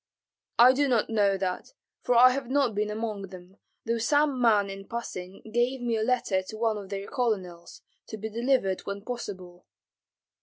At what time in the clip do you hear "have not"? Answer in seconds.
2.31-2.73